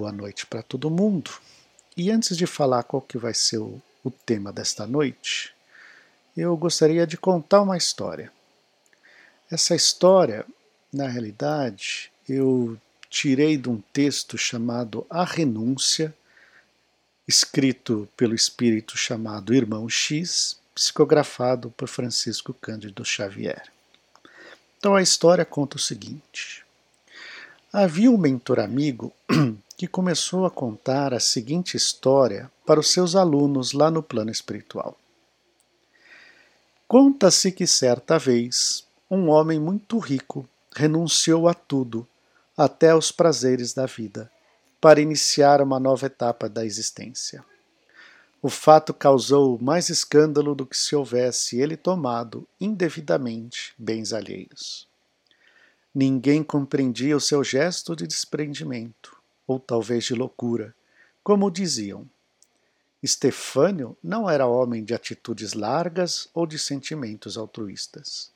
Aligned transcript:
Boa 0.00 0.12
noite 0.12 0.46
para 0.46 0.62
todo 0.62 0.88
mundo. 0.88 1.30
E 1.94 2.10
antes 2.10 2.34
de 2.34 2.46
falar 2.46 2.84
qual 2.84 3.02
que 3.02 3.18
vai 3.18 3.34
ser 3.34 3.58
o, 3.58 3.82
o 4.02 4.10
tema 4.10 4.50
desta 4.50 4.86
noite, 4.86 5.54
eu 6.34 6.56
gostaria 6.56 7.06
de 7.06 7.18
contar 7.18 7.60
uma 7.60 7.76
história. 7.76 8.32
Essa 9.50 9.74
história, 9.74 10.46
na 10.90 11.06
realidade, 11.06 12.10
eu 12.26 12.78
tirei 13.10 13.58
de 13.58 13.68
um 13.68 13.78
texto 13.92 14.38
chamado 14.38 15.06
A 15.10 15.22
Renúncia, 15.22 16.14
escrito 17.28 18.08
pelo 18.16 18.34
espírito 18.34 18.96
chamado 18.96 19.52
Irmão 19.52 19.86
X, 19.86 20.58
psicografado 20.74 21.70
por 21.72 21.88
Francisco 21.88 22.54
Cândido 22.54 23.04
Xavier. 23.04 23.70
Então 24.78 24.96
a 24.96 25.02
história 25.02 25.44
conta 25.44 25.76
o 25.76 25.78
seguinte: 25.78 26.64
havia 27.72 28.10
um 28.10 28.18
mentor 28.18 28.58
amigo 28.58 29.12
que 29.78 29.86
começou 29.86 30.44
a 30.44 30.50
contar 30.50 31.14
a 31.14 31.20
seguinte 31.20 31.76
história 31.76 32.50
para 32.66 32.80
os 32.80 32.90
seus 32.90 33.14
alunos 33.14 33.72
lá 33.72 33.90
no 33.90 34.02
plano 34.02 34.30
espiritual. 34.30 34.98
Conta-se 36.88 37.52
que 37.52 37.66
certa 37.66 38.18
vez 38.18 38.84
um 39.08 39.28
homem 39.28 39.60
muito 39.60 39.98
rico 39.98 40.48
renunciou 40.74 41.48
a 41.48 41.54
tudo, 41.54 42.06
até 42.56 42.90
aos 42.90 43.12
prazeres 43.12 43.72
da 43.72 43.86
vida, 43.86 44.30
para 44.80 45.00
iniciar 45.00 45.62
uma 45.62 45.78
nova 45.78 46.06
etapa 46.06 46.48
da 46.48 46.64
existência. 46.64 47.44
O 48.42 48.48
fato 48.48 48.92
causou 48.92 49.58
mais 49.60 49.88
escândalo 49.88 50.54
do 50.54 50.66
que 50.66 50.76
se 50.76 50.96
houvesse 50.96 51.60
ele 51.60 51.76
tomado 51.76 52.48
indevidamente 52.60 53.74
bens 53.78 54.12
alheios. 54.12 54.89
Ninguém 55.94 56.44
compreendia 56.44 57.16
o 57.16 57.20
seu 57.20 57.42
gesto 57.42 57.96
de 57.96 58.06
desprendimento 58.06 59.16
ou 59.44 59.58
talvez 59.58 60.04
de 60.04 60.14
loucura, 60.14 60.72
como 61.20 61.50
diziam. 61.50 62.08
Estefânio 63.02 63.96
não 64.00 64.30
era 64.30 64.46
homem 64.46 64.84
de 64.84 64.94
atitudes 64.94 65.52
largas 65.52 66.28
ou 66.32 66.46
de 66.46 66.60
sentimentos 66.60 67.36
altruístas. 67.36 68.30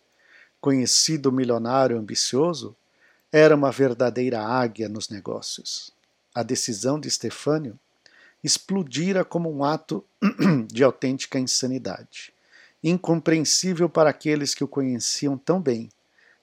Conhecido 0.60 1.30
milionário 1.30 1.96
ambicioso, 1.96 2.74
era 3.30 3.54
uma 3.54 3.70
verdadeira 3.70 4.42
águia 4.42 4.88
nos 4.88 5.08
negócios. 5.08 5.92
A 6.34 6.42
decisão 6.42 6.98
de 6.98 7.06
Estefânio 7.06 7.78
explodira 8.42 9.24
como 9.24 9.48
um 9.48 9.62
ato 9.62 10.04
de 10.66 10.82
autêntica 10.82 11.38
insanidade, 11.38 12.32
incompreensível 12.82 13.88
para 13.88 14.10
aqueles 14.10 14.54
que 14.54 14.64
o 14.64 14.68
conheciam 14.68 15.38
tão 15.38 15.60
bem 15.60 15.88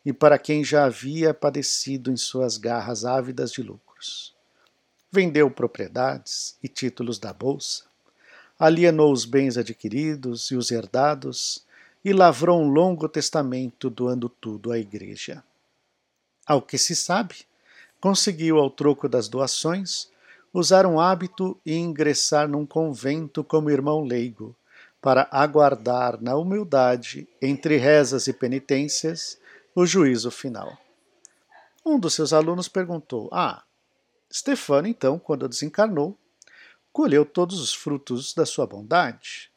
e 0.06 0.12
para 0.12 0.38
quem 0.38 0.64
já 0.64 0.86
havia 0.86 1.34
padecido 1.34 2.12
em 2.12 2.18
suas 2.18 2.58
garras 2.58 3.06
ávidas 3.06 3.52
de 3.52 3.62
lucros 3.62 4.32
vendeu 5.12 5.52
propriedades 5.52 6.56
e 6.64 6.70
títulos 6.70 7.20
da 7.20 7.34
bolsa, 7.34 7.84
alienou 8.58 9.12
os 9.12 9.26
bens 9.26 9.58
adquiridos 9.58 10.50
e 10.52 10.56
os 10.56 10.72
herdados 10.72 11.66
e 12.04 12.14
lavrou 12.14 12.62
um 12.62 12.70
longo 12.70 13.10
testamento 13.10 13.90
doando 13.90 14.30
tudo 14.30 14.72
à 14.72 14.80
igreja. 14.80 15.44
Ao 16.48 16.62
que 16.62 16.78
se 16.78 16.96
sabe, 16.96 17.36
conseguiu 18.00 18.58
ao 18.58 18.70
troco 18.70 19.10
das 19.10 19.28
doações 19.28 20.10
usar 20.54 20.86
um 20.86 21.00
hábito 21.00 21.60
e 21.66 21.76
ingressar 21.76 22.48
num 22.48 22.66
convento 22.66 23.44
como 23.44 23.70
irmão 23.70 24.04
leigo, 24.04 24.56
para 25.02 25.28
aguardar 25.32 26.22
na 26.22 26.36
humildade, 26.36 27.28
entre 27.42 27.78
rezas 27.78 28.28
e 28.28 28.34
penitências, 28.34 29.38
o 29.74 29.86
juízo 29.86 30.30
final. 30.30 30.78
Um 31.86 32.00
dos 32.00 32.14
seus 32.14 32.34
alunos 32.34 32.68
perguntou: 32.68 33.30
Ah, 33.32 33.64
Stefano, 34.32 34.88
então, 34.88 35.18
quando 35.18 35.48
desencarnou, 35.48 36.18
colheu 36.92 37.26
todos 37.26 37.60
os 37.60 37.74
frutos 37.74 38.34
da 38.34 38.46
sua 38.46 38.68
bondade. 38.68 39.50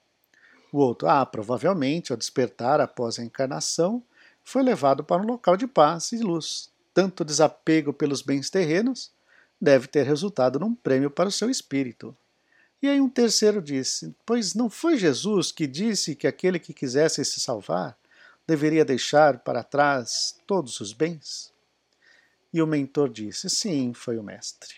O 0.72 0.78
outro, 0.78 1.08
ah, 1.08 1.24
provavelmente, 1.26 2.12
ao 2.12 2.18
despertar 2.18 2.80
após 2.80 3.18
a 3.18 3.24
encarnação, 3.24 4.02
foi 4.42 4.62
levado 4.62 5.04
para 5.04 5.22
um 5.22 5.26
local 5.26 5.56
de 5.56 5.66
paz 5.66 6.12
e 6.12 6.18
luz. 6.18 6.70
Tanto 6.92 7.24
desapego 7.24 7.92
pelos 7.92 8.22
bens 8.22 8.50
terrenos 8.50 9.12
deve 9.60 9.86
ter 9.86 10.04
resultado 10.04 10.58
num 10.58 10.74
prêmio 10.74 11.10
para 11.10 11.28
o 11.28 11.32
seu 11.32 11.50
espírito. 11.50 12.16
E 12.80 12.88
aí 12.88 13.00
um 13.00 13.08
terceiro 13.08 13.60
disse: 13.60 14.14
Pois 14.24 14.54
não 14.54 14.70
foi 14.70 14.96
Jesus 14.96 15.50
que 15.50 15.66
disse 15.66 16.14
que 16.14 16.26
aquele 16.26 16.58
que 16.58 16.72
quisesse 16.72 17.24
se 17.24 17.40
salvar 17.40 17.96
deveria 18.46 18.84
deixar 18.84 19.38
para 19.38 19.62
trás 19.62 20.36
todos 20.46 20.80
os 20.80 20.92
bens? 20.92 21.52
E 22.52 22.62
o 22.62 22.66
mentor 22.66 23.08
disse: 23.08 23.50
Sim, 23.50 23.92
foi 23.92 24.18
o 24.18 24.22
mestre. 24.22 24.74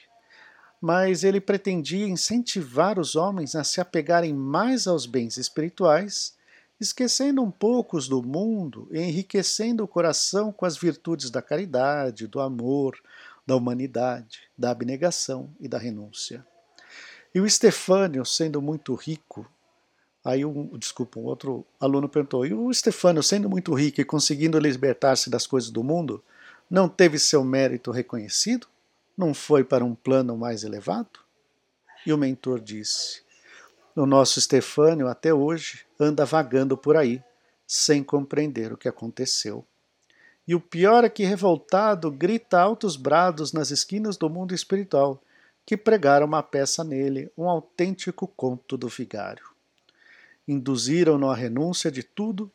Mas 0.81 1.25
ele 1.25 1.41
pretendia 1.41 2.07
incentivar 2.07 2.99
os 2.99 3.17
homens 3.17 3.55
a 3.55 3.65
se 3.65 3.81
apegarem 3.81 4.33
mais 4.33 4.87
aos 4.87 5.07
bens 5.07 5.37
espirituais, 5.37 6.35
esquecendo 6.81 7.43
um 7.43 7.51
pouco 7.51 7.97
os 7.97 8.09
do 8.09 8.23
mundo 8.23 8.89
e 8.91 9.01
enriquecendo 9.01 9.83
o 9.83 9.89
coração 9.89 10.53
com 10.53 10.67
as 10.67 10.77
virtudes 10.77 11.31
da 11.31 11.41
caridade, 11.41 12.27
do 12.27 12.41
amor, 12.41 12.99
da 13.47 13.57
humanidade, 13.57 14.43
da 14.57 14.71
abnegação 14.71 15.55
e 15.59 15.69
da 15.69 15.79
renúncia. 15.79 16.47
E 17.35 17.41
o 17.41 17.47
Estefânio, 17.47 18.25
sendo 18.25 18.61
muito 18.61 18.95
rico, 18.95 19.47
aí 20.27 20.45
um, 20.45 20.77
desculpa, 20.77 21.21
um 21.21 21.25
outro 21.25 21.65
aluno 21.79 22.09
perguntou, 22.09 22.45
e 22.45 22.53
o 22.53 22.69
Estefânio, 22.69 23.23
sendo 23.23 23.49
muito 23.49 23.73
rico 23.73 24.01
e 24.01 24.05
conseguindo 24.05 24.59
libertar-se 24.59 25.31
das 25.31 25.47
coisas 25.47 25.71
do 25.71 25.85
mundo, 25.85 26.23
não 26.69 26.89
teve 26.89 27.17
seu 27.17 27.45
mérito 27.45 27.93
reconhecido? 27.93 28.67
Não 29.17 29.33
foi 29.33 29.63
para 29.63 29.85
um 29.85 29.95
plano 29.95 30.37
mais 30.37 30.65
elevado? 30.65 31.21
E 32.05 32.13
o 32.13 32.19
mentor 32.19 32.61
disse: 32.61 33.23
O 33.95 34.05
nosso 34.05 34.41
Estefânio 34.41 35.07
até 35.07 35.33
hoje 35.33 35.87
anda 35.99 36.25
vagando 36.25 36.77
por 36.77 36.97
aí, 36.97 37.23
sem 37.65 38.03
compreender 38.03 38.73
o 38.73 38.77
que 38.77 38.89
aconteceu. 38.89 39.65
E 40.47 40.57
o 40.57 40.61
pior 40.61 41.05
é 41.05 41.09
que, 41.09 41.25
revoltado, 41.25 42.11
grita 42.11 42.61
altos 42.61 42.97
brados 42.97 43.53
nas 43.53 43.71
esquinas 43.71 44.17
do 44.17 44.29
mundo 44.29 44.55
espiritual, 44.55 45.23
que 45.65 45.77
pregaram 45.77 46.27
uma 46.27 46.43
peça 46.43 46.83
nele, 46.83 47.31
um 47.39 47.49
autêntico 47.49 48.27
conto 48.27 48.77
do 48.77 48.89
vigário. 48.89 49.56
Induziram-no 50.47 51.31
à 51.31 51.35
renúncia 51.35 51.91
de 51.91 52.03
tudo 52.03 52.51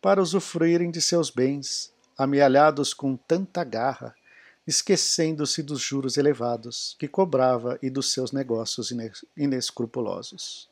para 0.00 0.22
usufruírem 0.22 0.90
de 0.90 1.00
seus 1.00 1.30
bens, 1.30 1.92
amealhados 2.16 2.92
com 2.92 3.16
tanta 3.16 3.62
garra, 3.64 4.14
esquecendo-se 4.66 5.62
dos 5.62 5.80
juros 5.80 6.16
elevados 6.16 6.96
que 6.98 7.06
cobrava 7.06 7.78
e 7.80 7.88
dos 7.88 8.12
seus 8.12 8.32
negócios 8.32 8.92
inescrupulosos. 9.36 10.68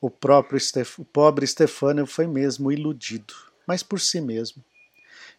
O 0.00 0.08
próprio 0.08 0.56
Estef 0.56 1.00
o 1.00 1.04
pobre 1.04 1.46
Stefânio 1.46 2.06
foi 2.06 2.28
mesmo 2.28 2.70
iludido, 2.70 3.34
mas 3.66 3.82
por 3.82 4.00
si 4.00 4.20
mesmo, 4.20 4.64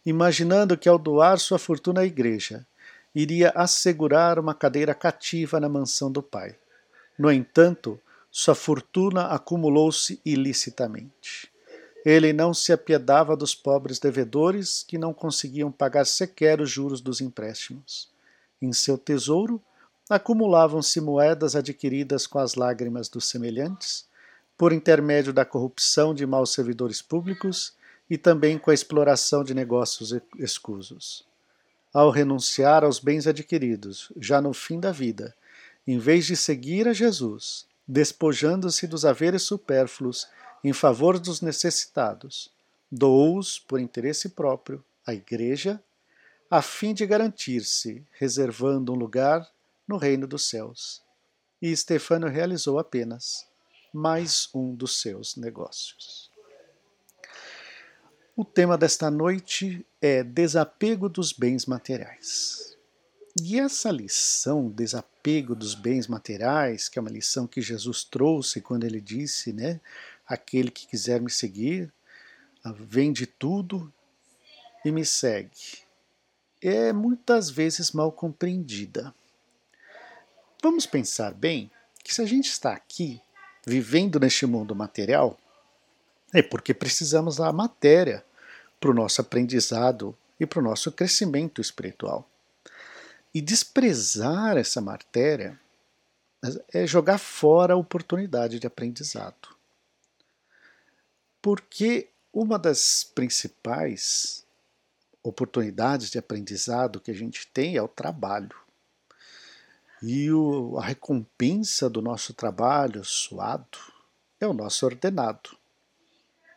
imaginando 0.05 0.77
que 0.77 0.89
ao 0.89 0.97
doar 0.97 1.39
sua 1.39 1.57
fortuna 1.57 2.01
à 2.01 2.05
igreja, 2.05 2.65
iria 3.15 3.51
assegurar 3.55 4.37
uma 4.37 4.53
cadeira 4.53 4.93
cativa 4.93 5.59
na 5.59 5.69
mansão 5.69 6.11
do 6.11 6.21
pai. 6.21 6.55
No 7.17 7.31
entanto, 7.31 7.99
sua 8.31 8.55
fortuna 8.55 9.27
acumulou-se 9.27 10.21
ilicitamente. 10.23 11.51
Ele 12.05 12.31
não 12.31 12.53
se 12.53 12.71
apiedava 12.71 13.35
dos 13.35 13.53
pobres 13.53 13.99
devedores 13.99 14.83
que 14.87 14.97
não 14.97 15.13
conseguiam 15.13 15.71
pagar 15.71 16.05
sequer 16.05 16.61
os 16.61 16.69
juros 16.69 17.01
dos 17.01 17.21
empréstimos. 17.21 18.09
Em 18.61 18.71
seu 18.71 18.97
tesouro 18.97 19.61
acumulavam-se 20.09 20.99
moedas 20.99 21.55
adquiridas 21.55 22.25
com 22.25 22.39
as 22.39 22.55
lágrimas 22.55 23.09
dos 23.09 23.29
semelhantes, 23.29 24.07
por 24.57 24.73
intermédio 24.73 25.31
da 25.31 25.45
corrupção 25.45 26.13
de 26.13 26.25
maus 26.25 26.51
servidores 26.51 27.01
públicos 27.01 27.73
e 28.09 28.17
também 28.17 28.57
com 28.57 28.71
a 28.71 28.73
exploração 28.73 29.43
de 29.43 29.53
negócios 29.53 30.13
escusos. 30.37 31.23
Ao 31.93 32.09
renunciar 32.09 32.83
aos 32.83 32.99
bens 32.99 33.25
adquiridos, 33.25 34.11
já 34.19 34.41
no 34.41 34.53
fim 34.53 34.79
da 34.79 34.91
vida, 34.91 35.35
em 35.87 35.97
vez 35.97 36.25
de 36.25 36.35
seguir 36.35 36.87
a 36.87 36.93
Jesus, 36.93 37.68
despojando-se 37.91 38.85
dos 38.85 39.03
haveres 39.03 39.41
supérfluos 39.41 40.27
em 40.63 40.71
favor 40.71 41.17
dos 41.17 41.41
necessitados, 41.41 42.53
doou-os 42.91 43.57
por 43.57 43.79
interesse 43.79 44.29
próprio 44.29 44.85
à 45.07 45.11
Igreja, 45.11 45.81
a 46.51 46.61
fim 46.61 46.93
de 46.93 47.03
garantir-se, 47.07 48.05
reservando 48.11 48.93
um 48.93 48.95
lugar 48.95 49.49
no 49.87 49.97
reino 49.97 50.27
dos 50.27 50.47
céus. 50.47 51.01
E 51.59 51.75
Stefano 51.75 52.27
realizou 52.27 52.77
apenas 52.77 53.47
mais 53.91 54.49
um 54.53 54.75
dos 54.75 55.01
seus 55.01 55.35
negócios. 55.35 56.29
O 58.35 58.45
tema 58.45 58.77
desta 58.77 59.09
noite 59.09 59.83
é 59.99 60.23
desapego 60.23 61.09
dos 61.09 61.33
bens 61.33 61.65
materiais. 61.65 62.68
E 63.37 63.59
essa 63.59 63.91
lição, 63.91 64.69
desapego 64.69 65.55
dos 65.55 65.75
bens 65.75 66.07
materiais, 66.07 66.89
que 66.89 66.97
é 66.97 67.01
uma 67.01 67.11
lição 67.11 67.45
que 67.45 67.61
Jesus 67.61 68.03
trouxe 68.03 68.61
quando 68.61 68.85
ele 68.85 68.99
disse, 68.99 69.53
né, 69.53 69.79
aquele 70.27 70.71
que 70.71 70.87
quiser 70.87 71.21
me 71.21 71.29
seguir, 71.29 71.91
vende 72.75 73.25
tudo 73.25 73.91
e 74.83 74.91
me 74.91 75.05
segue. 75.05 75.83
É 76.61 76.91
muitas 76.91 77.49
vezes 77.49 77.91
mal 77.91 78.11
compreendida. 78.11 79.13
vamos 80.61 80.85
pensar 80.85 81.33
bem 81.33 81.71
que 82.03 82.13
se 82.13 82.21
a 82.21 82.25
gente 82.25 82.49
está 82.49 82.73
aqui 82.73 83.21
vivendo 83.65 84.19
neste 84.19 84.45
mundo 84.45 84.75
material, 84.75 85.39
é 86.33 86.41
porque 86.41 86.73
precisamos 86.73 87.37
da 87.37 87.53
matéria 87.53 88.25
para 88.79 88.89
o 88.89 88.93
nosso 88.93 89.21
aprendizado 89.21 90.17
e 90.39 90.45
para 90.45 90.59
o 90.59 90.63
nosso 90.63 90.91
crescimento 90.91 91.61
espiritual. 91.61 92.27
E 93.33 93.41
desprezar 93.41 94.57
essa 94.57 94.81
matéria 94.81 95.59
é 96.73 96.87
jogar 96.87 97.17
fora 97.17 97.73
a 97.73 97.77
oportunidade 97.77 98.59
de 98.59 98.67
aprendizado. 98.67 99.55
Porque 101.41 102.09
uma 102.33 102.57
das 102.57 103.03
principais 103.03 104.45
oportunidades 105.21 106.09
de 106.09 106.17
aprendizado 106.17 106.99
que 106.99 107.11
a 107.11 107.15
gente 107.15 107.47
tem 107.47 107.75
é 107.75 107.81
o 107.81 107.87
trabalho. 107.87 108.55
E 110.01 110.31
o, 110.31 110.77
a 110.77 110.85
recompensa 110.85 111.89
do 111.89 112.01
nosso 112.01 112.33
trabalho 112.33 113.03
suado 113.03 113.77
é 114.39 114.47
o 114.47 114.53
nosso 114.53 114.85
ordenado. 114.85 115.57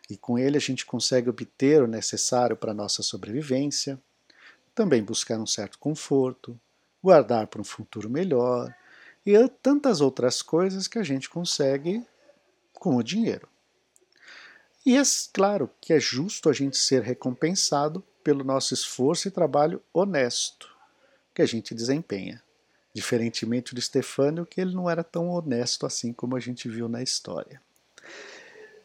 E 0.08 0.16
com 0.16 0.38
ele 0.38 0.56
a 0.56 0.60
gente 0.60 0.86
consegue 0.86 1.28
obter 1.28 1.82
o 1.82 1.88
necessário 1.88 2.56
para 2.56 2.70
a 2.70 2.74
nossa 2.74 3.02
sobrevivência, 3.02 4.00
também 4.74 5.02
buscar 5.02 5.38
um 5.38 5.46
certo 5.46 5.78
conforto, 5.78 6.58
guardar 7.02 7.46
para 7.46 7.60
um 7.60 7.64
futuro 7.64 8.08
melhor 8.08 8.74
e 9.24 9.36
tantas 9.48 10.00
outras 10.00 10.42
coisas 10.42 10.88
que 10.88 10.98
a 10.98 11.02
gente 11.02 11.28
consegue 11.28 12.04
com 12.72 12.96
o 12.96 13.02
dinheiro. 13.02 13.48
E 14.84 14.96
é 14.96 15.02
claro 15.32 15.70
que 15.80 15.92
é 15.92 16.00
justo 16.00 16.50
a 16.50 16.52
gente 16.52 16.76
ser 16.76 17.02
recompensado 17.02 18.02
pelo 18.24 18.42
nosso 18.42 18.74
esforço 18.74 19.28
e 19.28 19.30
trabalho 19.30 19.80
honesto 19.92 20.68
que 21.34 21.42
a 21.42 21.46
gente 21.46 21.74
desempenha. 21.74 22.42
Diferentemente 22.92 23.74
do 23.74 23.80
Stefânio, 23.80 24.44
que 24.44 24.60
ele 24.60 24.74
não 24.74 24.90
era 24.90 25.02
tão 25.02 25.30
honesto 25.30 25.86
assim 25.86 26.12
como 26.12 26.36
a 26.36 26.40
gente 26.40 26.68
viu 26.68 26.88
na 26.88 27.02
história. 27.02 27.60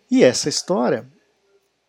E 0.10 0.24
essa 0.24 0.48
história, 0.48 1.06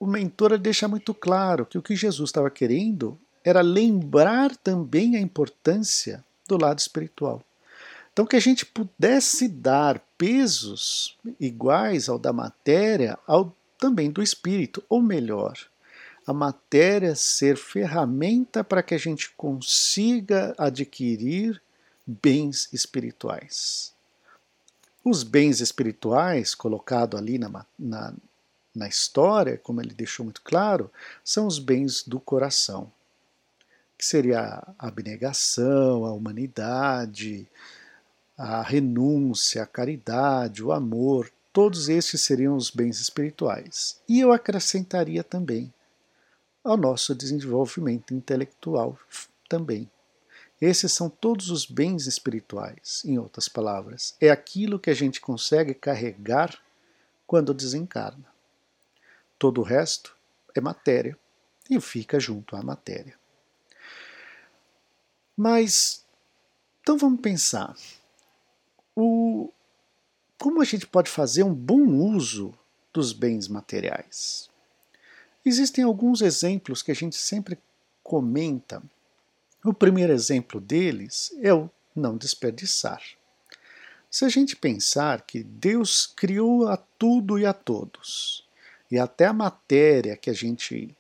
o 0.01 0.07
mentor 0.07 0.59
deixa 0.59 0.89
muito 0.89 1.15
claro 1.15 1.65
que 1.65 1.79
o 1.79 1.83
que 1.83 1.95
Jesus 1.95 2.31
estava 2.31 2.51
querendo 2.51 3.19
era 3.49 3.61
lembrar 3.61 4.57
também 4.57 5.17
a 5.17 5.21
importância 5.21 6.25
do 6.47 6.57
lado 6.57 6.79
espiritual. 6.79 7.43
Então, 8.13 8.27
que 8.27 8.37
a 8.37 8.41
gente 8.41 8.67
pudesse 8.67 9.49
dar 9.49 10.01
pesos 10.19 11.17
iguais 11.39 12.09
ao 12.09 12.19
da 12.19 12.33
matéria, 12.33 13.19
ao 13.27 13.57
também 13.79 14.11
do 14.11 14.23
espírito, 14.23 14.83
ou 14.89 15.01
melhor, 15.01 15.57
a 16.27 16.33
matéria 16.33 17.15
ser 17.15 17.57
ferramenta 17.57 18.63
para 18.65 18.83
que 18.83 18.95
a 18.95 18.99
gente 18.99 19.31
consiga 19.31 20.55
adquirir 20.59 21.63
bens 22.05 22.69
espirituais. 22.73 23.95
Os 25.05 25.23
bens 25.23 25.61
espirituais, 25.61 26.55
colocado 26.55 27.17
ali 27.17 27.39
na, 27.39 27.65
na, 27.79 28.13
na 28.75 28.89
história, 28.89 29.57
como 29.57 29.81
ele 29.81 29.95
deixou 29.95 30.25
muito 30.25 30.43
claro, 30.43 30.91
são 31.25 31.47
os 31.47 31.59
bens 31.59 32.03
do 32.03 32.19
coração, 32.19 32.91
que 33.99 34.07
seria 34.07 34.41
a 34.79 34.87
abnegação, 34.87 36.05
a 36.05 36.13
humanidade, 36.13 37.49
a 38.37 38.63
renúncia, 38.63 39.65
a 39.65 39.67
caridade, 39.67 40.63
o 40.63 40.71
amor, 40.71 41.29
todos 41.53 41.89
esses 41.89 42.21
seriam 42.21 42.55
os 42.57 42.71
bens 42.71 43.01
espirituais. 43.01 44.01
E 44.09 44.21
eu 44.21 44.33
acrescentaria 44.33 45.25
também 45.25 45.75
ao 46.63 46.77
nosso 46.77 47.13
desenvolvimento 47.13 48.15
intelectual 48.15 48.97
também. 49.49 49.91
Esses 50.61 50.93
são 50.93 51.09
todos 51.09 51.51
os 51.51 51.67
bens 51.67 52.07
espirituais, 52.07 53.03
em 53.05 53.19
outras 53.19 53.49
palavras. 53.49 54.15
É 54.21 54.31
aquilo 54.31 54.79
que 54.79 54.91
a 54.91 54.95
gente 54.95 55.21
consegue 55.21 55.75
carregar 55.75 56.57
quando 57.27 57.55
desencarna. 57.55 58.27
Todo 59.39 59.61
o 59.61 59.65
resto 59.65 60.17
é 60.55 60.61
matéria 60.61 61.17
e 61.69 61.81
fica 61.81 62.21
junto 62.21 62.55
à 62.55 62.63
matéria. 62.63 63.19
Mas, 65.41 66.05
então 66.83 66.99
vamos 66.99 67.21
pensar. 67.21 67.77
O, 68.97 69.53
como 70.37 70.61
a 70.61 70.65
gente 70.65 70.85
pode 70.85 71.09
fazer 71.09 71.45
um 71.45 71.55
bom 71.55 71.87
uso 71.87 72.53
dos 72.93 73.13
bens 73.13 73.47
materiais? 73.47 74.51
Existem 75.45 75.85
alguns 75.85 76.23
exemplos 76.23 76.83
que 76.83 76.91
a 76.91 76.95
gente 76.95 77.15
sempre 77.15 77.57
comenta. 78.03 78.83
O 79.65 79.73
primeiro 79.73 80.13
exemplo 80.13 80.61
deles 80.61 81.33
é 81.41 81.55
o 81.55 81.71
não 81.95 82.17
desperdiçar. 82.17 83.01
Se 84.11 84.25
a 84.25 84.29
gente 84.29 84.57
pensar 84.57 85.23
que 85.23 85.45
Deus 85.45 86.05
criou 86.05 86.67
a 86.67 86.77
tudo 86.77 87.39
e 87.39 87.47
a 87.47 87.53
todos, 87.53 88.45
e 88.91 88.99
até 88.99 89.27
a 89.27 89.33
matéria 89.33 90.17
que 90.17 90.31
a 90.31 90.35
gente 90.35 90.97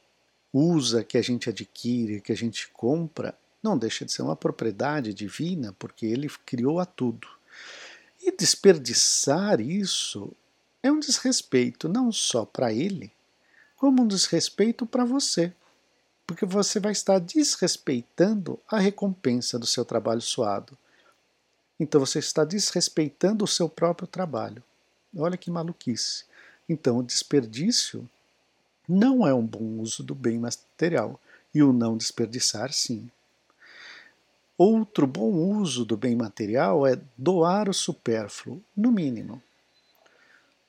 usa, 0.53 1.03
que 1.03 1.19
a 1.19 1.23
gente 1.23 1.51
adquire, 1.51 2.21
que 2.21 2.31
a 2.31 2.37
gente 2.37 2.69
compra, 2.69 3.37
não 3.63 3.77
deixa 3.77 4.05
de 4.05 4.13
ser 4.13 4.23
uma 4.23 4.37
propriedade 4.37 5.13
divina, 5.13 5.75
porque 5.79 6.07
ele 6.07 6.29
criou 6.47 6.81
a 6.81 6.87
tudo. 6.87 7.29
E 8.23 8.31
desperdiçar 8.31 9.61
isso 9.61 10.33
é 10.83 10.91
um 10.91 11.01
desrespeito 11.01 11.89
não 11.89 12.13
só 12.13 12.45
para 12.45 12.73
ele, 12.73 13.13
como 13.77 14.03
um 14.03 14.07
desrespeito 14.07 14.87
para 14.87 15.05
você, 15.05 15.53
porque 16.27 16.45
você 16.45 16.79
vai 16.79 16.93
estar 16.93 17.19
desrespeitando 17.19 18.59
a 18.69 18.79
recompensa 18.79 19.59
do 19.59 19.67
seu 19.67 19.85
trabalho 19.85 20.21
suado. 20.21 20.77
Então 21.81 22.01
você 22.01 22.19
está 22.19 22.45
desrespeitando 22.45 23.45
o 23.45 23.49
seu 23.49 23.69
próprio 23.69 24.07
trabalho. 24.07 24.63
Olha 25.17 25.37
que 25.37 25.51
maluquice. 25.51 26.25
Então 26.69 26.99
o 26.99 27.03
desperdício 27.03 28.09
não 28.89 29.27
é 29.27 29.33
um 29.33 29.47
bom 29.47 29.81
uso 29.81 30.03
do 30.03 30.15
bem 30.15 30.39
material 30.39 31.21
e 31.55 31.63
o 31.63 31.73
não 31.73 31.97
desperdiçar 31.97 32.73
sim. 32.73 33.11
Outro 34.59 35.07
bom 35.07 35.31
uso 35.31 35.87
do 35.87 35.97
bem 35.97 36.15
material 36.15 36.87
é 36.87 37.01
doar 37.17 37.71
o 37.71 37.75
supérfluo, 37.75 38.61
no 38.77 38.93
mínimo 38.93 39.41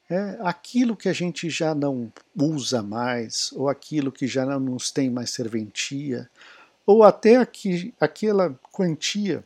é 0.09 0.37
aquilo 0.41 0.97
que 0.97 1.07
a 1.07 1.13
gente 1.13 1.49
já 1.49 1.75
não 1.75 2.11
usa 2.35 2.81
mais, 2.81 3.51
ou 3.53 3.69
aquilo 3.69 4.11
que 4.11 4.25
já 4.25 4.45
não 4.45 4.59
nos 4.59 4.91
tem 4.91 5.09
mais 5.09 5.29
serventia, 5.29 6.29
ou 6.85 7.03
até 7.03 7.35
aqui, 7.35 7.93
aquela 7.99 8.59
quantia 8.71 9.43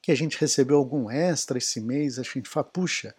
que 0.00 0.12
a 0.12 0.14
gente 0.14 0.38
recebeu 0.38 0.76
algum 0.76 1.10
extra 1.10 1.58
esse 1.58 1.80
mês, 1.80 2.18
a 2.18 2.22
gente 2.22 2.48
fala, 2.48 2.64
puxa, 2.64 3.14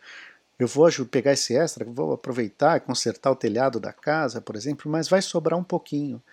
eu 0.58 0.68
vou 0.68 0.88
pegar 1.12 1.34
esse 1.34 1.54
extra, 1.54 1.84
vou 1.84 2.14
aproveitar 2.14 2.78
e 2.78 2.80
consertar 2.80 3.32
o 3.32 3.36
telhado 3.36 3.78
da 3.78 3.92
casa, 3.92 4.40
por 4.40 4.56
exemplo, 4.56 4.90
mas 4.90 5.10
vai 5.10 5.22
sobrar 5.22 5.60
um 5.60 5.64
pouquinho. 5.64 6.24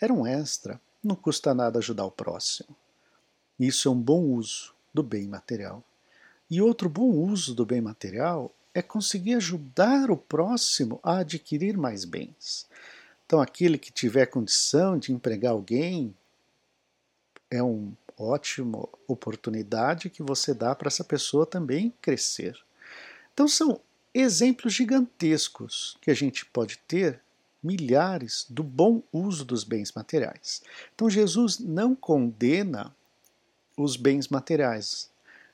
Era 0.00 0.14
um 0.14 0.26
extra, 0.26 0.80
não 1.02 1.14
custa 1.14 1.52
nada 1.52 1.78
ajudar 1.78 2.06
o 2.06 2.10
próximo. 2.10 2.74
Isso 3.58 3.88
é 3.88 3.90
um 3.90 4.00
bom 4.00 4.22
uso 4.22 4.74
do 4.92 5.02
bem 5.02 5.26
material. 5.26 5.82
E 6.50 6.60
outro 6.60 6.88
bom 6.88 7.10
uso 7.10 7.54
do 7.54 7.64
bem 7.64 7.80
material 7.80 8.54
é 8.74 8.82
conseguir 8.82 9.34
ajudar 9.34 10.10
o 10.10 10.16
próximo 10.16 10.98
a 11.02 11.18
adquirir 11.18 11.76
mais 11.76 12.04
bens. 12.04 12.66
Então, 13.24 13.40
aquele 13.40 13.78
que 13.78 13.92
tiver 13.92 14.26
condição 14.26 14.98
de 14.98 15.12
empregar 15.12 15.52
alguém 15.52 16.14
é 17.50 17.62
uma 17.62 17.96
ótima 18.18 18.88
oportunidade 19.06 20.10
que 20.10 20.22
você 20.22 20.52
dá 20.52 20.74
para 20.74 20.88
essa 20.88 21.04
pessoa 21.04 21.46
também 21.46 21.92
crescer. 22.00 22.56
Então, 23.32 23.48
são 23.48 23.80
exemplos 24.12 24.72
gigantescos 24.72 25.96
que 26.00 26.10
a 26.10 26.14
gente 26.14 26.44
pode 26.46 26.78
ter, 26.78 27.20
milhares, 27.62 28.44
do 28.48 28.62
bom 28.62 29.02
uso 29.12 29.44
dos 29.44 29.64
bens 29.64 29.92
materiais. 29.92 30.62
Então, 30.94 31.08
Jesus 31.08 31.58
não 31.58 31.94
condena 31.94 32.94
os 33.76 33.96
bens 33.96 34.28
materiais. 34.28 35.10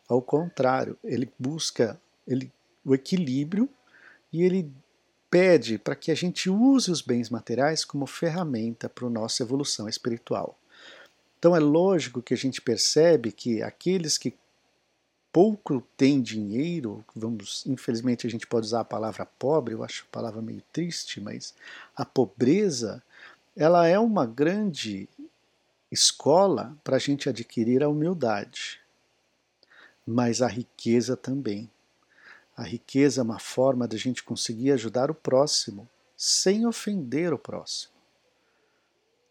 Ao 0.09 0.21
contrário, 0.21 0.99
ele 1.05 1.31
busca, 1.39 2.01
ele 2.27 2.51
o 2.85 2.95
equilíbrio 2.95 3.69
e 4.33 4.43
ele 4.43 4.71
pede 5.31 5.79
para 5.79 5.95
que 5.95 6.11
a 6.11 6.15
gente 6.15 6.51
use 6.51 6.91
os 6.91 7.01
bens 7.01 7.31
materiais 7.31 7.85
como 7.85 8.07
ferramenta 8.07 8.89
para 8.89 9.07
a 9.07 9.11
nossa 9.11 9.43
evolução 9.43 9.89
espiritual. 9.89 10.59
Então 11.39 11.55
é 11.55 11.61
lógico 11.61 12.21
que 12.21 12.35
a 12.35 12.37
gente 12.37 12.61
percebe 12.61 13.33
que 13.33 13.63
aqueles 13.63 14.19
que 14.19 14.35
pouco 15.33 15.81
têm 15.97 16.21
dinheiro, 16.21 17.05
vamos, 17.15 17.65
infelizmente 17.67 18.27
a 18.27 18.31
gente 18.31 18.47
pode 18.47 18.67
usar 18.67 18.81
a 18.81 18.85
palavra 18.85 19.25
pobre, 19.25 19.75
eu 19.75 19.85
acho 19.85 20.05
a 20.09 20.13
palavra 20.13 20.43
meio 20.43 20.63
triste, 20.73 21.21
mas 21.21 21.55
a 21.97 22.05
pobreza, 22.05 23.03
ela 23.57 23.87
é 23.87 23.99
uma 23.99 24.27
grande 24.27 25.09
escola 25.91 26.77
para 26.85 26.97
a 26.97 26.99
gente 26.99 27.29
adquirir 27.29 27.83
a 27.83 27.89
humildade, 27.89 28.81
mas 30.07 30.41
a 30.41 30.47
riqueza 30.47 31.17
também. 31.17 31.71
A 32.57 32.63
riqueza 32.63 33.21
é 33.21 33.25
uma 33.25 33.39
forma 33.39 33.89
de 33.89 33.97
a 33.97 33.99
gente 33.99 34.23
conseguir 34.23 34.73
ajudar 34.73 35.11
o 35.11 35.15
próximo 35.15 35.89
sem 36.17 36.67
ofender 36.67 37.33
o 37.33 37.39
próximo. 37.39 37.93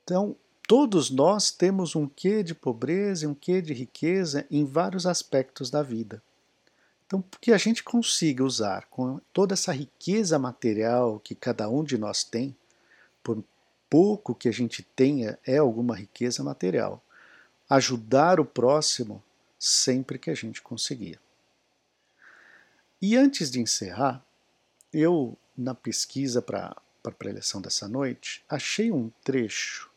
Então, 0.04 0.36
todos 0.68 1.12
nós 1.12 1.52
temos 1.52 1.96
um 1.96 2.08
quê 2.08 2.42
de 2.42 2.56
pobreza 2.56 3.26
e 3.26 3.28
um 3.28 3.36
quê 3.36 3.62
de 3.62 3.74
riqueza 3.74 4.46
em 4.50 4.66
vários 4.66 5.06
aspectos 5.06 5.70
da 5.70 5.84
vida. 5.84 6.22
Então, 7.06 7.24
que 7.40 7.52
a 7.52 7.58
gente 7.58 7.84
consiga 7.84 8.44
usar 8.44 8.88
com 8.90 9.20
toda 9.34 9.54
essa 9.54 9.72
riqueza 9.72 10.40
material 10.40 11.20
que 11.20 11.36
cada 11.36 11.70
um 11.70 11.84
de 11.84 11.98
nós 11.98 12.24
tem, 12.24 12.56
por 13.24 13.44
pouco 13.90 14.36
que 14.36 14.48
a 14.48 14.52
gente 14.52 14.84
tenha, 14.84 15.38
é 15.46 15.58
alguma 15.58 15.96
riqueza 15.96 16.44
material, 16.44 17.04
ajudar 17.70 18.40
o 18.40 18.46
próximo 18.46 19.24
sempre 19.58 20.18
que 20.18 20.30
a 20.30 20.36
gente 20.36 20.62
conseguir. 20.62 21.20
E 23.02 23.16
antes 23.16 23.50
de 23.50 23.60
encerrar, 23.60 24.24
eu, 24.92 25.38
na 25.58 25.74
pesquisa 25.74 26.42
para 26.42 26.76
a 27.04 27.12
preleção 27.12 27.62
dessa 27.62 27.88
noite, 27.88 28.44
achei 28.48 28.92
um 28.92 29.10
trecho 29.24 29.90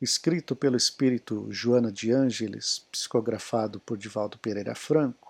escrito 0.00 0.56
pelo 0.56 0.76
espírito 0.76 1.46
Joana 1.50 1.92
de 1.92 2.10
Ângeles, 2.10 2.86
psicografado 2.90 3.80
por 3.80 3.98
Divaldo 3.98 4.38
Pereira 4.38 4.74
Franco, 4.74 5.29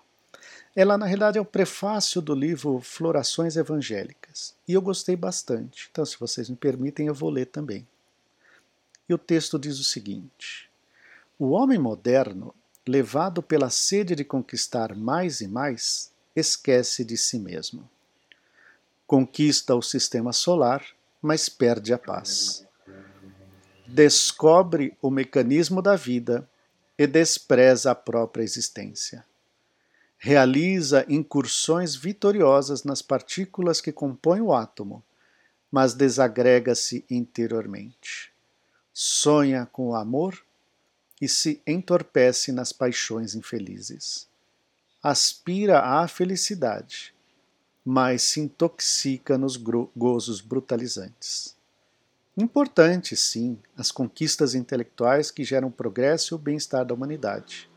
ela, 0.75 0.97
na 0.97 1.07
realidade, 1.07 1.37
é 1.37 1.41
o 1.41 1.45
prefácio 1.45 2.21
do 2.21 2.35
livro 2.35 2.81
Florações 2.81 3.57
Evangélicas. 3.57 4.55
E 4.69 4.73
eu 4.73 4.81
gostei 4.81 5.17
bastante. 5.17 5.89
Então, 5.91 6.05
se 6.05 6.19
vocês 6.19 6.49
me 6.49 6.57
permitem, 6.57 7.09
eu 7.09 7.15
vou 7.15 7.29
ler 7.29 7.47
também. 7.47 7.87
E 9.09 9.15
o 9.15 9.19
texto 9.19 9.59
diz 9.59 9.81
o 9.81 9.85
seguinte: 9.85 10.71
O 11.39 11.51
homem 11.51 11.79
moderno, 11.79 12.55
levado 12.87 13.43
pela 13.43 13.69
sede 13.69 14.15
de 14.15 14.25
conquistar 14.25 14.95
mais 14.95 15.41
e 15.41 15.49
mais, 15.49 16.13
esquece 16.37 17.05
de 17.05 17.17
si 17.17 17.39
mesmo. 17.39 17.89
Conquista 19.09 19.75
o 19.75 19.83
sistema 19.83 20.33
solar, 20.33 20.87
mas 21.21 21.49
perde 21.49 21.93
a 21.93 21.99
paz. 21.99 22.65
Descobre 23.89 24.97
o 25.03 25.11
mecanismo 25.11 25.83
da 25.83 25.97
vida 25.97 26.49
e 26.97 27.09
despreza 27.09 27.91
a 27.91 27.95
própria 27.95 28.45
existência 28.45 29.25
realiza 30.23 31.07
incursões 31.09 31.97
vitoriosas 31.97 32.85
nas 32.85 33.01
partículas 33.01 33.81
que 33.81 33.91
compõem 33.91 34.43
o 34.43 34.53
átomo, 34.53 35.03
mas 35.73 35.95
desagrega-se 35.95 37.07
interiormente. 37.11 38.31
Sonha 38.93 39.67
com 39.73 39.89
o 39.89 39.95
amor 39.95 40.45
e 41.23 41.27
se 41.27 41.63
entorpece 41.67 42.53
nas 42.53 42.71
paixões 42.71 43.35
infelizes. 43.35 44.29
Aspira 45.03 45.81
à 45.81 46.07
felicidade, 46.07 47.15
mas 47.83 48.21
se 48.21 48.41
intoxica 48.41 49.39
nos 49.39 49.57
gozos 49.57 50.43
brutalizantes. 50.43 51.57
Importante, 52.37 53.17
sim, 53.17 53.59
as 53.75 53.91
conquistas 53.91 54.55
intelectuais 54.55 55.31
que 55.31 55.45
geram 55.45 55.71
progresso 55.71 56.35
e 56.35 56.37
o 56.37 56.39
bem-estar 56.39 56.85
da 56.85 56.93
humanidade 56.93 57.70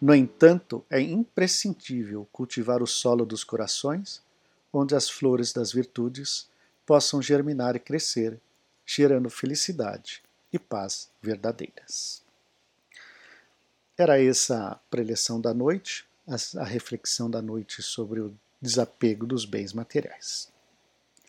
no 0.00 0.14
entanto, 0.14 0.84
é 0.88 1.00
imprescindível 1.00 2.28
cultivar 2.30 2.82
o 2.82 2.86
solo 2.86 3.26
dos 3.26 3.42
corações, 3.42 4.22
onde 4.72 4.94
as 4.94 5.10
flores 5.10 5.52
das 5.52 5.72
virtudes 5.72 6.48
possam 6.86 7.20
germinar 7.20 7.74
e 7.74 7.80
crescer, 7.80 8.40
gerando 8.86 9.28
felicidade 9.28 10.22
e 10.52 10.58
paz 10.58 11.10
verdadeiras. 11.20 12.22
Era 13.96 14.22
essa 14.22 14.68
a 14.68 14.74
preleção 14.88 15.40
da 15.40 15.52
noite, 15.52 16.06
a 16.56 16.64
reflexão 16.64 17.28
da 17.28 17.42
noite 17.42 17.82
sobre 17.82 18.20
o 18.20 18.32
desapego 18.60 19.26
dos 19.26 19.44
bens 19.44 19.72
materiais. 19.72 20.48